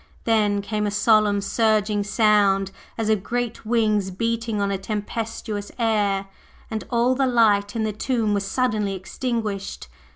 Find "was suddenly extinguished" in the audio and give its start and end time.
8.33-9.87